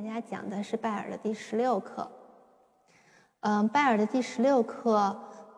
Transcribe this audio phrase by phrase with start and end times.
[0.00, 2.10] 大家讲的是拜耳的第十六课。
[3.40, 5.14] 嗯，拜耳的第十六课，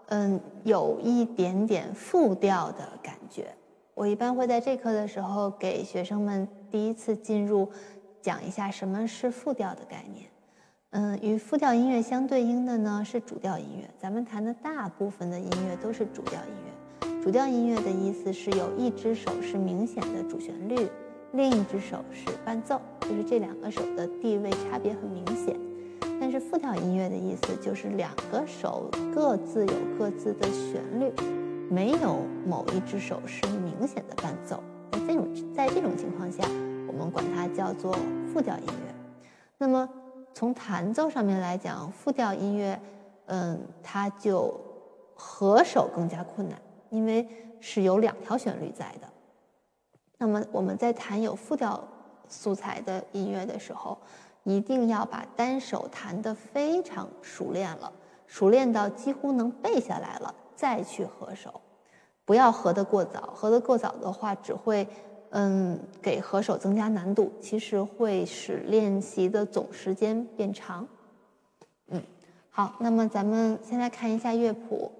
[0.06, 3.54] 嗯，有一点点复调的感觉。
[3.94, 7.70] 我一般会在这课的时候给学生们第一次进入
[8.20, 10.26] 讲一下什么是复调的概念。
[10.90, 13.88] 嗯，与复调音乐相对应的呢是主调音乐。
[13.96, 17.22] 咱们弹的大部分的音乐都是主调音乐。
[17.22, 20.90] 主调音乐的意思是有一只手是明显的主旋律。
[21.32, 25.58] 另一只手是伴奏，就是这两个手的地位差别很明显。
[26.20, 31.12] 但是复调音乐的意思就是两个手各自有各自的旋律，
[31.68, 34.62] 没有某一只手是明显的伴奏。
[34.92, 36.44] 在这种在这种情况下，
[36.86, 37.92] 我们管它叫做
[38.32, 38.94] 复调音乐。
[39.58, 39.88] 那么
[40.34, 42.78] 从弹奏上面来讲，复调音乐，
[43.26, 44.54] 嗯，它就
[45.14, 46.56] 合手更加困难，
[46.90, 47.26] 因为
[47.58, 49.08] 是有两条旋律在的。
[50.22, 51.82] 那么我们在弹有复调
[52.28, 53.98] 素材的音乐的时候，
[54.44, 57.92] 一定要把单手弹得非常熟练了，
[58.28, 61.60] 熟练到几乎能背下来了，再去合手，
[62.24, 63.32] 不要合得过早。
[63.34, 64.86] 合得过早的话，只会
[65.30, 70.86] 嗯给合手增加难度，其实会使练习的总时间变长。
[71.88, 72.00] 嗯，
[72.48, 74.92] 好，那么咱们先来看一下乐谱。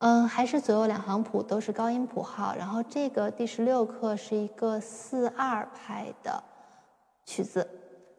[0.00, 6.40] 嗯，还是左右两行谱都是高音谱号，然后这个第十六课是一个四二拍的
[7.24, 7.68] 曲子。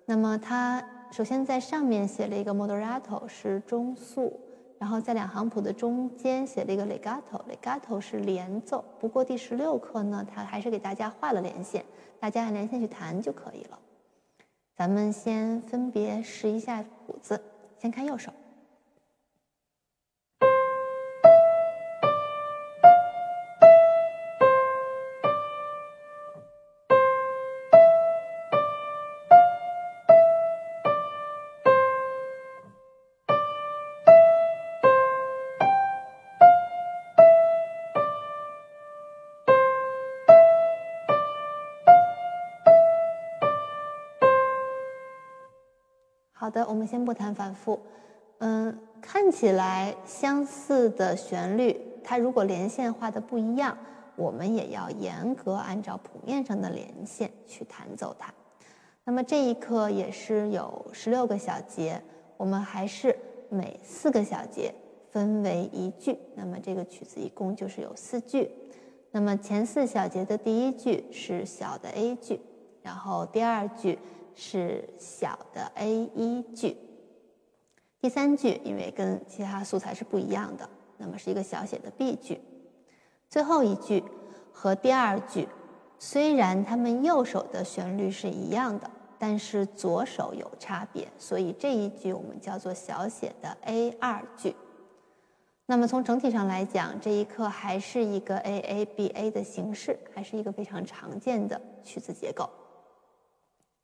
[0.05, 4.37] 那么它首先在上面写了一个 moderato 是中速，
[4.77, 8.83] 然后在两行谱的中间写了一个 legato，legato 是连奏。
[8.99, 11.85] 不过第十六课呢，它还是给大家画了连线，
[12.19, 13.79] 大家按连线去弹就可以了。
[14.75, 17.41] 咱们先分别试一下谱子，
[17.79, 18.33] 先看右手。
[46.39, 47.77] 好的，我们先不谈反复。
[48.37, 53.77] 嗯，看起来相似的旋律，它如果连线画的不一样，
[54.15, 58.33] 我们也要严格按照谱面上的连线去弹奏它。
[59.03, 62.01] 那么这一课也是有十六个小节，
[62.37, 63.13] 我们还是
[63.49, 64.73] 每四个小节
[65.11, 66.17] 分为一句。
[66.35, 68.49] 那么这个曲子一共就是有四句。
[69.11, 72.39] 那么前四小节的第一句是小的 A 句，
[72.81, 73.99] 然后第二句。
[74.35, 76.77] 是小的 A 一句，
[78.01, 82.39] 第三句因为跟其他素材是不一样的，那么是一个小写的 B 句，
[83.29, 84.03] 最后一句
[84.53, 85.47] 和第二句
[85.97, 94.55] 虽然它们右手的旋律是一样的，但是左手有差别，所以这一句我们叫做小写的 A 二句。
[95.65, 102.49] 那么从整体上来讲，这一课还是一个 A A B A 的形式，还是一个非常常见的曲子结构。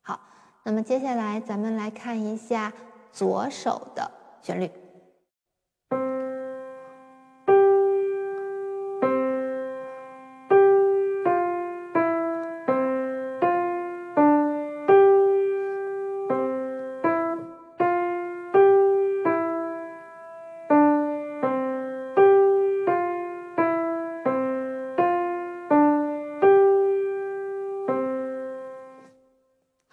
[0.00, 0.18] 好。
[0.66, 2.72] 那么接下来，咱们来看一下
[3.12, 4.10] 左手的
[4.42, 4.68] 旋律。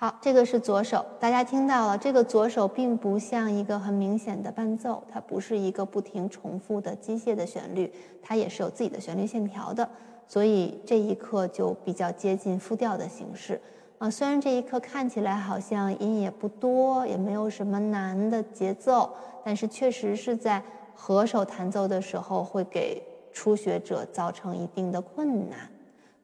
[0.03, 1.97] 好，这个是左手，大家听到了。
[1.97, 7.89] 这个左手并不像一个很明显的伴奏，它不是一个不停重复的机械的旋律，
[8.21, 9.89] 它也是有自己的旋律线条的。
[10.27, 13.61] 所以这一课就比较接近复调的形式
[13.97, 14.09] 啊。
[14.09, 19.09] 虽然这一课看起来好像音也不多，也没有什么难的节奏，
[19.41, 20.61] 但是确实是在
[20.93, 25.59] 合手弹奏的时候会给初学者造成一定的困难。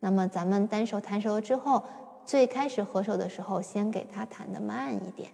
[0.01, 1.81] 那么咱们单手弹熟了之后。
[2.29, 5.31] 最开始合手的时候，先给它弹的慢一点。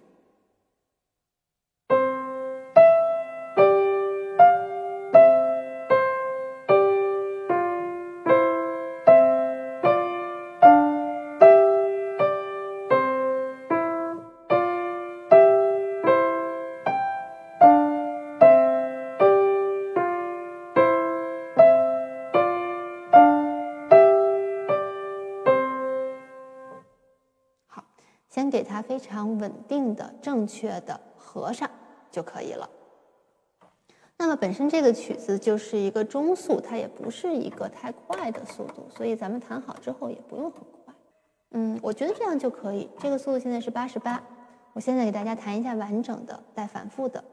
[28.30, 31.70] 先给它非常稳定的、正确的合上
[32.12, 32.70] 就可以了。
[34.18, 40.94] 那么本身这个曲子就是一个中速，它也不是一个太快的速度，所以咱们弹好之后也不用很快。
[41.52, 42.90] 嗯，我觉得这样就可以。
[43.00, 44.24] 这个速度现在是八十八，
[44.74, 47.24] 我现在给大家弹一下完整的带反复的。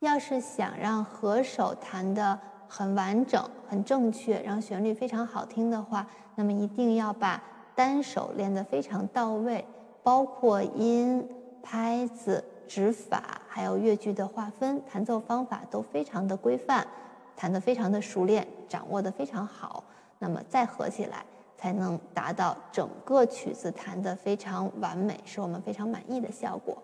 [0.00, 2.38] 要是想让合手弹得
[2.68, 7.42] 很完整、很正确，让旋律非常好听的话，那么一定要把
[7.74, 9.64] 单手练得非常到位，
[10.02, 11.26] 包括音、
[11.62, 16.86] 拍子、指法，还有乐句的划分、弹奏方法都非常的规范，
[17.34, 19.82] 弹得非常的熟练，掌握得非常好，
[20.18, 21.24] 那么再合起来，
[21.56, 26.76] 才能达到整个曲子弹得非常完美，是我们非常满意的效果。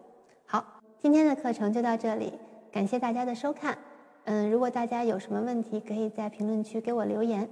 [0.47, 0.65] 好，
[0.99, 2.33] 今天的课程就到这里。
[2.73, 3.77] 感谢大家的收看，
[4.25, 7.49] 嗯，如果大家有什么问题，可以在评论区给我留言。